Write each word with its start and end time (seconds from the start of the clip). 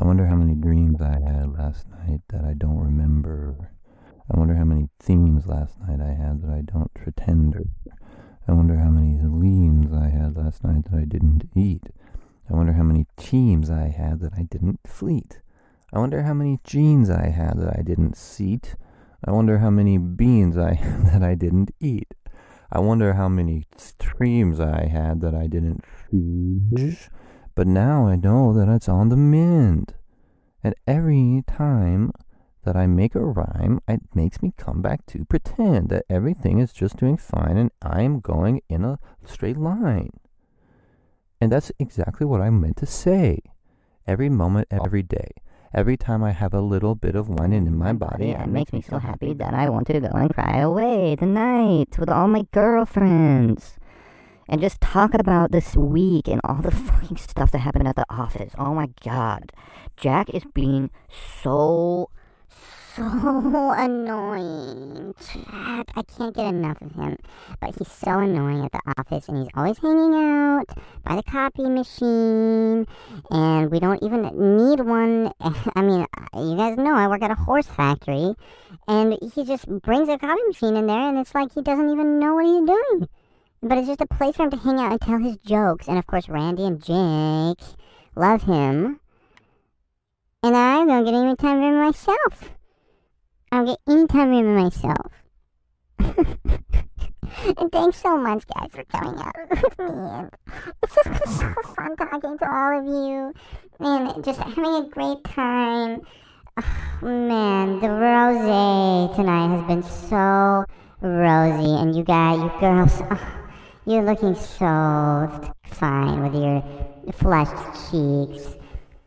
I 0.00 0.06
wonder 0.06 0.26
how 0.26 0.36
many 0.36 0.54
dreams 0.54 1.00
I 1.02 1.20
had 1.20 1.52
last 1.52 1.86
night 1.90 2.20
that 2.28 2.44
I 2.44 2.54
don't 2.54 2.78
remember. 2.78 3.70
I 4.32 4.38
wonder 4.38 4.54
how 4.54 4.64
many 4.64 4.88
themes 4.98 5.46
last 5.46 5.78
night 5.80 6.00
I 6.00 6.14
had 6.14 6.42
that 6.42 6.50
I 6.50 6.62
don't 6.62 6.92
pretend. 6.94 7.56
I 8.48 8.52
wonder 8.52 8.76
how 8.76 8.88
many 8.88 9.20
leans 9.22 9.92
I 9.92 10.08
had 10.08 10.36
last 10.36 10.64
night 10.64 10.84
that 10.86 10.96
I 10.96 11.04
didn't 11.04 11.50
eat. 11.54 11.90
I 12.48 12.54
wonder 12.54 12.72
how 12.72 12.82
many 12.82 13.06
teams 13.16 13.70
I 13.70 13.88
had 13.88 14.20
that 14.20 14.32
I 14.34 14.44
didn't 14.50 14.80
fleet. 14.86 15.40
I 15.92 15.98
wonder 15.98 16.22
how 16.22 16.34
many 16.34 16.60
jeans 16.64 17.10
I 17.10 17.28
had 17.28 17.58
that 17.58 17.76
I 17.78 17.82
didn't 17.82 18.16
seat. 18.16 18.76
I 19.24 19.32
wonder 19.32 19.58
how 19.58 19.70
many 19.70 19.98
beans 19.98 20.56
I 20.56 20.74
had 20.82 21.06
that 21.06 21.22
I 21.22 21.34
didn't 21.34 21.72
eat. 21.80 22.14
I 22.72 22.78
wonder 22.78 23.14
how 23.14 23.28
many 23.28 23.66
streams 23.76 24.60
I 24.60 24.86
had 24.86 25.20
that 25.22 25.34
I 25.34 25.46
didn't 25.46 25.84
fish. 26.10 27.08
But 27.54 27.66
now 27.66 28.06
I 28.06 28.16
know 28.16 28.52
that 28.52 28.68
it's 28.68 28.88
on 28.88 29.08
the 29.08 29.16
mend. 29.16 29.94
And 30.62 30.74
every 30.86 31.42
time 31.46 32.12
that 32.64 32.76
I 32.76 32.86
make 32.86 33.14
a 33.14 33.24
rhyme, 33.24 33.80
it 33.88 34.02
makes 34.14 34.42
me 34.42 34.52
come 34.56 34.82
back 34.82 35.04
to 35.06 35.24
pretend 35.24 35.88
that 35.88 36.04
everything 36.08 36.58
is 36.58 36.72
just 36.72 36.96
doing 36.96 37.16
fine 37.16 37.56
and 37.56 37.70
I'm 37.82 38.20
going 38.20 38.60
in 38.68 38.84
a 38.84 38.98
straight 39.26 39.56
line. 39.56 40.10
And 41.40 41.50
that's 41.50 41.72
exactly 41.78 42.26
what 42.26 42.40
I 42.40 42.50
meant 42.50 42.76
to 42.78 42.86
say. 42.86 43.40
Every 44.06 44.28
moment, 44.28 44.68
every 44.70 45.02
day. 45.02 45.30
Every 45.72 45.96
time 45.96 46.24
I 46.24 46.32
have 46.32 46.52
a 46.52 46.60
little 46.60 46.96
bit 46.96 47.14
of 47.14 47.28
whining 47.28 47.68
in 47.68 47.76
my 47.76 47.92
body, 47.92 48.30
it 48.30 48.48
makes 48.48 48.72
me 48.72 48.82
so 48.82 48.98
happy 48.98 49.32
that 49.34 49.54
I 49.54 49.68
want 49.68 49.86
to 49.86 50.00
go 50.00 50.08
and 50.08 50.34
cry 50.34 50.58
away 50.58 51.14
tonight 51.14 51.96
with 51.96 52.08
all 52.08 52.26
my 52.26 52.44
girlfriends. 52.50 53.78
And 54.48 54.60
just 54.60 54.80
talk 54.80 55.14
about 55.14 55.52
this 55.52 55.76
week 55.76 56.26
and 56.26 56.40
all 56.42 56.56
the 56.56 56.70
fucking 56.88 57.18
stuff 57.18 57.52
that 57.52 57.58
happened 57.58 57.86
at 57.86 57.94
the 57.94 58.04
office. 58.10 58.52
Oh 58.58 58.74
my 58.74 58.88
god. 59.04 59.52
Jack 59.96 60.30
is 60.30 60.42
being 60.52 60.90
so 61.08 62.10
so 63.00 63.70
annoying. 63.78 65.14
Chad, 65.18 65.86
I 65.96 66.02
can't 66.02 66.36
get 66.36 66.46
enough 66.46 66.82
of 66.82 66.92
him. 66.92 67.16
But 67.58 67.74
he's 67.78 67.90
so 67.90 68.18
annoying 68.18 68.62
at 68.62 68.72
the 68.72 68.80
office, 68.98 69.28
and 69.28 69.38
he's 69.38 69.48
always 69.54 69.78
hanging 69.78 70.14
out 70.14 70.66
by 71.02 71.16
the 71.16 71.22
copy 71.22 71.62
machine. 71.62 72.86
And 73.30 73.70
we 73.70 73.80
don't 73.80 74.02
even 74.02 74.22
need 74.22 74.80
one. 74.80 75.32
I 75.40 75.82
mean, 75.82 76.06
uh, 76.34 76.40
you 76.42 76.56
guys 76.56 76.76
know 76.76 76.94
I 76.94 77.08
work 77.08 77.22
at 77.22 77.30
a 77.30 77.34
horse 77.34 77.66
factory, 77.66 78.34
and 78.86 79.16
he 79.34 79.44
just 79.44 79.66
brings 79.80 80.08
a 80.10 80.18
copy 80.18 80.42
machine 80.48 80.76
in 80.76 80.86
there, 80.86 81.08
and 81.08 81.18
it's 81.18 81.34
like 81.34 81.54
he 81.54 81.62
doesn't 81.62 81.90
even 81.90 82.18
know 82.18 82.34
what 82.34 82.44
he's 82.44 82.66
doing. 82.66 83.08
But 83.62 83.78
it's 83.78 83.88
just 83.88 84.02
a 84.02 84.06
place 84.06 84.36
for 84.36 84.44
him 84.44 84.50
to 84.50 84.56
hang 84.58 84.78
out 84.78 84.92
and 84.92 85.00
tell 85.00 85.18
his 85.18 85.38
jokes. 85.38 85.88
And 85.88 85.98
of 85.98 86.06
course, 86.06 86.28
Randy 86.28 86.64
and 86.64 86.82
Jake 86.82 87.66
love 88.14 88.42
him. 88.42 89.00
And 90.42 90.56
I 90.56 90.84
don't 90.84 91.04
get 91.04 91.14
any 91.14 91.36
time 91.36 91.60
for 91.60 91.84
myself. 91.84 92.59
I 93.52 93.56
don't 93.56 93.66
get 93.66 93.78
any 93.88 94.06
time 94.06 94.54
myself. 94.54 95.24
and 95.98 97.72
thanks 97.72 98.00
so 98.00 98.16
much, 98.16 98.44
guys, 98.46 98.70
for 98.70 98.84
coming 98.84 99.20
out 99.20 99.34
with 99.50 99.78
me. 99.78 99.86
And 99.86 100.30
it's 100.82 100.94
just 100.94 101.08
been 101.08 101.26
so 101.26 101.54
fun 101.74 101.96
talking 101.96 102.38
to 102.38 102.48
all 102.48 102.78
of 102.78 102.84
you 102.86 103.32
and 103.80 104.24
just 104.24 104.38
having 104.38 104.64
a 104.64 104.88
great 104.88 105.24
time. 105.24 106.02
Oh, 106.62 107.06
man, 107.06 107.80
the 107.80 107.90
rose 107.90 109.16
tonight 109.16 109.56
has 109.56 109.66
been 109.66 109.82
so 109.82 110.64
rosy, 111.00 111.72
and 111.72 111.96
you 111.96 112.04
guys, 112.04 112.38
you 112.38 112.52
girls, 112.60 113.02
oh, 113.10 113.50
you're 113.84 114.04
looking 114.04 114.36
so 114.36 115.52
fine 115.64 116.22
with 116.22 116.34
your 116.34 116.62
flushed 117.14 117.90
cheeks 117.90 118.54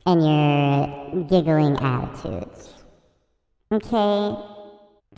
and 0.06 0.22
your 0.22 1.24
giggling 1.30 1.78
attitudes. 1.78 2.83
Okay, 3.74 4.36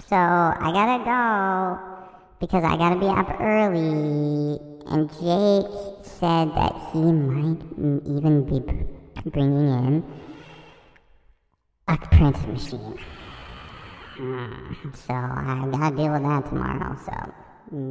so 0.07 0.15
I 0.15 0.71
gotta 0.71 1.03
go 1.03 1.77
because 2.39 2.63
I 2.63 2.77
gotta 2.77 2.97
be 2.97 3.07
up 3.07 3.41
early. 3.41 4.57
And 4.87 5.09
Jake 5.09 5.67
said 6.01 6.55
that 6.55 6.73
he 6.93 7.01
might 7.01 7.59
even 8.07 8.45
be 8.45 8.61
bringing 9.29 9.67
in 9.67 10.03
a 11.89 11.97
print 11.97 12.47
machine. 12.47 12.97
Hmm, 14.15 14.89
so 14.93 15.13
I 15.13 15.67
gotta 15.71 15.93
deal 15.93 16.13
with 16.13 16.23
that 16.23 16.45
tomorrow. 16.45 16.97
So 17.03 17.33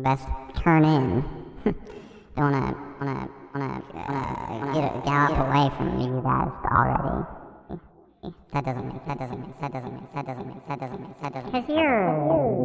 best 0.00 0.26
turn 0.56 0.86
in. 0.86 1.24
Don't 2.36 2.53
wanna 2.53 2.74
wanna 3.03 3.28
wanna 3.54 3.82
wanna 3.92 4.72
get 4.72 5.04
gallop 5.04 5.47
away 5.47 5.70
from 5.76 6.00
you 6.00 6.22
guys 6.22 6.48
already. 6.64 7.34
That 8.24 8.64
doesn't 8.64 8.88
make 8.88 9.04
that 9.06 9.18
doesn't 9.18 9.38
make 9.38 9.60
that 9.60 9.72
doesn't 9.72 9.92
make 9.92 10.14
that 10.14 10.24
doesn't 10.24 10.46
make 10.46 10.66
that 10.66 10.80
doesn't 10.80 11.00
make 11.00 11.20
that 11.20 11.32
doesn't 11.34 11.52
make. 11.52 11.66
Cause 11.66 12.64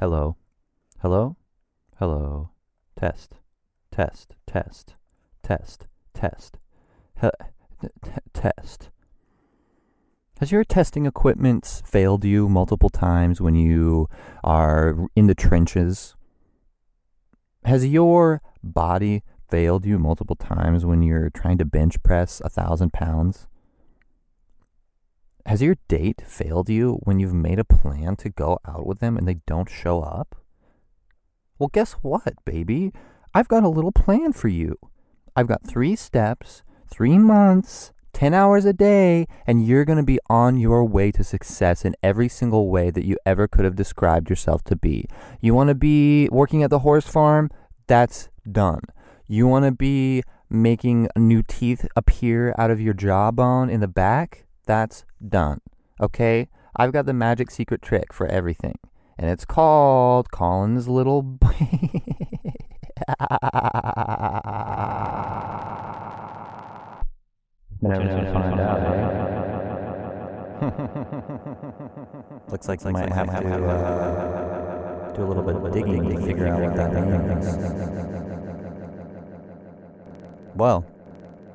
Hello. 0.00 0.36
Hello? 1.00 1.36
Hello. 1.98 2.50
Test. 2.98 3.34
Test. 3.92 4.34
Test. 4.48 4.96
Test. 5.44 5.86
Test. 6.14 6.58
Test. 8.34 8.90
Has 10.40 10.50
your 10.50 10.64
testing 10.64 11.06
equipment 11.06 11.82
failed 11.84 12.24
you 12.24 12.48
multiple 12.48 12.90
times 12.90 13.40
when 13.40 13.54
you 13.54 14.08
are 14.42 15.06
in 15.14 15.28
the 15.28 15.34
trenches? 15.36 16.16
Has 17.64 17.86
your 17.86 18.40
body 18.62 19.22
failed 19.50 19.84
you 19.84 19.98
multiple 19.98 20.36
times 20.36 20.84
when 20.84 21.02
you're 21.02 21.30
trying 21.30 21.58
to 21.58 21.64
bench 21.64 22.02
press 22.02 22.40
a 22.44 22.48
thousand 22.48 22.92
pounds? 22.92 23.46
Has 25.46 25.62
your 25.62 25.76
date 25.88 26.22
failed 26.26 26.68
you 26.68 27.00
when 27.04 27.18
you've 27.18 27.34
made 27.34 27.58
a 27.58 27.64
plan 27.64 28.16
to 28.16 28.28
go 28.28 28.58
out 28.66 28.86
with 28.86 29.00
them 29.00 29.16
and 29.16 29.26
they 29.26 29.40
don't 29.46 29.70
show 29.70 30.02
up? 30.02 30.36
Well, 31.58 31.70
guess 31.72 31.92
what, 31.94 32.34
baby? 32.44 32.92
I've 33.34 33.48
got 33.48 33.64
a 33.64 33.68
little 33.68 33.92
plan 33.92 34.32
for 34.32 34.48
you. 34.48 34.78
I've 35.34 35.46
got 35.46 35.66
three 35.66 35.96
steps, 35.96 36.62
three 36.90 37.18
months, 37.18 37.92
10 38.18 38.34
hours 38.34 38.64
a 38.64 38.72
day, 38.72 39.28
and 39.46 39.64
you're 39.64 39.84
going 39.84 39.96
to 39.96 40.02
be 40.02 40.18
on 40.28 40.56
your 40.56 40.84
way 40.84 41.12
to 41.12 41.22
success 41.22 41.84
in 41.84 41.94
every 42.02 42.28
single 42.28 42.68
way 42.68 42.90
that 42.90 43.04
you 43.04 43.16
ever 43.24 43.46
could 43.46 43.64
have 43.64 43.76
described 43.76 44.28
yourself 44.28 44.64
to 44.64 44.74
be. 44.74 45.06
You 45.40 45.54
want 45.54 45.68
to 45.68 45.76
be 45.76 46.28
working 46.32 46.64
at 46.64 46.70
the 46.70 46.80
horse 46.80 47.06
farm? 47.06 47.48
That's 47.86 48.28
done. 48.50 48.80
You 49.28 49.46
want 49.46 49.66
to 49.66 49.70
be 49.70 50.24
making 50.50 51.06
new 51.16 51.44
teeth 51.44 51.86
appear 51.94 52.52
out 52.58 52.72
of 52.72 52.80
your 52.80 52.92
jawbone 52.92 53.70
in 53.70 53.78
the 53.78 53.86
back? 53.86 54.46
That's 54.66 55.04
done. 55.24 55.60
Okay? 56.00 56.48
I've 56.74 56.90
got 56.90 57.06
the 57.06 57.12
magic 57.12 57.52
secret 57.52 57.82
trick 57.82 58.12
for 58.12 58.26
everything. 58.26 58.80
And 59.16 59.30
it's 59.30 59.44
called 59.44 60.32
Colin's 60.32 60.88
Little. 60.88 61.22
Never 67.88 68.04
gonna 68.04 68.32
find 68.34 68.60
out, 68.60 68.80
eh? 68.82 69.28
Looks 72.50 72.68
like 72.68 72.84
you 72.84 72.90
might 72.90 73.10
have 73.10 73.28
to 73.28 73.66
uh, 73.66 75.12
do 75.16 75.22
a 75.22 75.24
little 75.24 75.42
bit 75.42 75.56
of 75.56 75.72
digging 75.72 76.06
to 76.10 76.20
figure 76.20 76.48
out 76.48 76.60
what 76.60 76.76
that 76.76 76.92
means. 76.92 77.46
Well, 80.54 80.84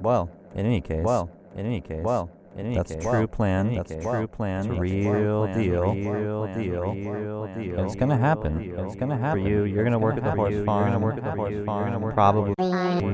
well, 0.02 0.32
in 0.56 0.66
any 0.66 0.82
case, 0.82 1.04
well, 1.06 1.30
in 1.56 1.68
any 1.68 1.82
case, 1.82 2.04
well. 2.04 2.32
In 2.56 2.68
any 2.68 2.76
that's 2.76 2.92
case, 2.94 3.04
true 3.04 3.26
plan. 3.26 3.74
That's 3.76 3.92
case, 3.92 4.04
true 4.04 4.28
plan. 4.28 4.72
It's 4.72 4.80
real 4.80 5.48
deal. 5.54 5.96
Real 5.96 6.54
deal. 6.54 6.94
Real 6.94 7.48
deal. 7.56 7.86
It's 7.86 7.96
gonna 7.96 8.18
happen. 8.18 8.74
It's 8.78 8.96
gonna 8.96 9.18
happen. 9.18 9.44
For 9.44 9.50
you, 9.50 9.64
you're 9.64 9.84
gonna 9.84 9.98
work 9.98 10.18
at 10.18 10.24
the 10.24 10.32
horse 10.32 10.64
farm. 10.64 10.92
You're 10.92 11.00
gonna 11.00 11.06
work 11.06 11.18
at 11.18 11.24
the 11.24 11.32
horse 11.32 11.66
farm. 11.66 12.14
Probably, 12.14 12.54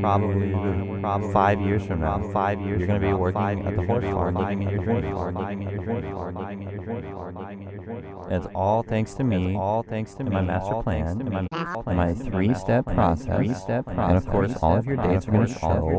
probably, 0.02 1.00
probably 1.00 1.32
five 1.32 1.62
years 1.62 1.86
from 1.86 2.02
now. 2.02 2.30
Five 2.34 2.60
years. 2.60 2.80
You're 2.80 2.88
gonna 2.88 3.00
be 3.00 3.14
working 3.14 3.66
at 3.66 3.76
the 3.76 3.86
horse 3.86 4.04
farm, 4.04 4.36
living 4.36 4.62
in 4.64 4.70
your 4.70 4.84
dreams. 4.84 5.36
Lying 5.36 5.62
in 5.62 5.70
your 5.70 5.84
dreams. 5.86 6.36
Lying 6.36 6.62
in 6.62 6.70
your 6.70 6.84
dreams. 6.84 8.26
It's 8.30 8.48
all 8.54 8.84
thanks 8.84 9.14
to 9.16 9.24
me. 9.24 9.56
All 9.56 9.84
thanks 9.84 10.16
to 10.16 10.24
me. 10.26 10.32
My 10.32 10.42
master 10.42 10.84
plan. 10.84 11.48
My 11.86 11.94
my 11.94 12.14
three-step 12.14 12.86
process. 12.86 13.38
Three-step 13.38 13.86
process. 13.86 14.10
And 14.10 14.18
of 14.18 14.26
course, 14.28 14.56
all 14.62 14.78
of 14.78 14.86
your 14.86 14.98
dates 14.98 15.28
are 15.28 15.32
gonna 15.32 15.48
show 15.48 15.90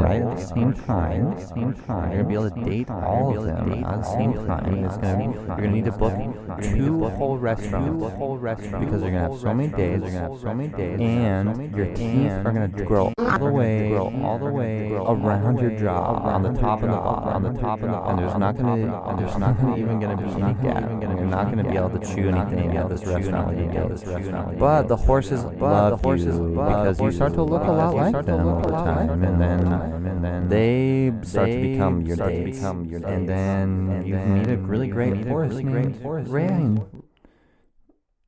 right 0.00 0.22
at 0.22 0.36
the 0.36 0.42
same 0.42 0.72
time. 0.72 1.38
Same 1.38 1.74
time. 1.74 2.12
You're 2.12 2.22
gonna 2.22 2.28
be 2.28 2.34
able 2.34 2.50
to 2.50 2.55
date 2.64 2.90
all 2.90 3.36
of 3.38 3.44
them 3.44 3.84
at 3.84 3.96
the 3.96 4.02
same 4.02 4.32
time. 4.46 4.84
It's 4.84 4.96
gonna 4.96 5.24
you're 5.24 5.44
gonna 5.46 5.68
need 5.68 5.84
to 5.84 5.92
book 5.92 6.14
two 6.62 7.08
whole 7.08 7.38
restaurants, 7.38 8.04
because 8.04 9.02
you're 9.02 9.10
gonna 9.10 9.28
have 9.30 9.38
so 9.38 9.54
many 9.54 9.68
days. 9.68 10.00
You're 10.00 10.10
gonna 10.10 10.30
have 10.30 10.40
so 10.40 10.54
many 10.54 10.68
days, 10.68 11.00
and 11.00 11.76
your 11.76 11.86
teeth 11.94 12.32
are 12.32 12.52
gonna 12.52 12.68
grow 12.68 13.12
all 13.18 13.38
the 13.38 13.44
way, 13.46 13.96
all 13.96 14.38
the 14.38 14.46
way 14.46 14.92
around 14.92 15.58
your 15.60 15.70
jaw, 15.78 16.14
on 16.16 16.42
the 16.42 16.52
top 16.60 16.82
and 16.82 16.92
the 16.92 16.96
bottom, 16.96 17.32
on 17.34 17.42
the 17.42 17.60
top 17.60 17.80
and 17.80 17.88
the 17.88 17.92
bottom. 17.92 18.18
And 18.18 18.18
there's 18.18 18.38
not 18.38 18.56
gonna, 18.56 19.08
and 19.08 19.18
there's 19.18 19.38
not 19.38 19.60
gonna 19.60 19.76
even 19.76 20.00
gonna 20.00 20.16
be 20.16 20.28
any 20.42 20.54
gap. 20.62 20.84
You're 21.26 21.36
not 21.36 21.50
gonna 21.50 21.68
be 21.68 21.76
able 21.76 21.90
to 21.90 21.98
chew 21.98 22.28
anything 22.28 22.76
at 22.76 22.88
this 22.88 23.04
restaurant 23.04 23.48
when 23.48 23.58
you 23.58 23.72
get 23.72 24.58
But 24.60 24.86
the 24.86 24.96
horses 24.96 25.42
love 25.42 26.04
you 26.04 26.50
because 26.50 27.00
you 27.00 27.10
start 27.10 27.34
to 27.34 27.42
look 27.42 27.64
a 27.64 27.72
lot 27.72 27.96
like 27.96 28.24
them 28.24 28.46
over 28.46 28.70
time, 28.70 29.24
and 29.24 29.40
then 29.40 29.66
and 29.66 30.24
then 30.24 30.48
they 30.48 31.12
start 31.22 31.50
to 31.50 31.60
become 31.60 32.02
your 32.02 32.16
dates, 32.16 32.62
and 32.62 33.28
then 33.28 34.04
you. 34.06 34.16
meet 34.16 34.48
a 34.48 34.56
really 34.56 34.86
great 34.86 35.26
horse 35.26 35.54
named 35.54 36.00
Rain. 36.28 36.84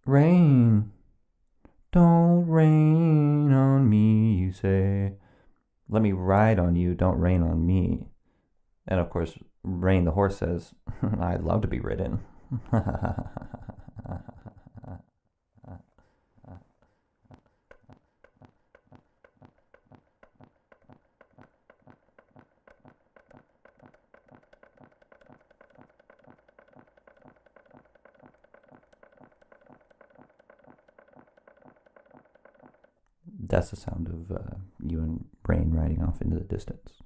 Rain, 0.05 0.91
don't 1.93 2.49
rain 2.49 3.53
on 3.53 3.89
me, 3.89 4.35
you 4.35 4.53
say. 4.53 5.13
Let 5.89 6.03
me 6.03 6.13
ride 6.13 6.59
on 6.59 6.75
you, 6.75 6.95
don't 6.95 7.19
rain 7.19 7.43
on 7.43 7.65
me. 7.65 8.09
And 8.87 8.99
of 8.99 9.11
course, 9.11 9.39
Rain 9.63 10.05
the 10.05 10.13
horse 10.13 10.39
says, 10.39 10.73
I'd 11.21 11.43
love 11.43 11.61
to 11.63 11.69
be 11.69 11.81
ridden. 11.81 12.21
That's 33.41 33.71
the 33.71 33.77
sound 33.77 34.09
of 34.09 34.31
uh, 34.35 34.57
you 34.87 35.01
and 35.01 35.25
Rain 35.47 35.71
riding 35.73 36.03
off 36.03 36.21
into 36.21 36.37
the 36.37 36.45
distance. 36.45 37.03